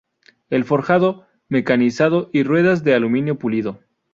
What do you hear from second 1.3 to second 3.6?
mecanizado y ruedas de aluminio